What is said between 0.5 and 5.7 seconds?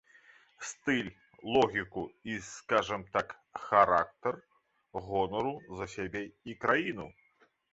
Стыль, логіку і, скажам так, характар гонару